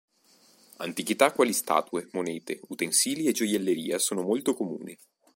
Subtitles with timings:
[0.77, 4.97] Antichità quali statue, monete, utensili e gioielleria sono molto comuni.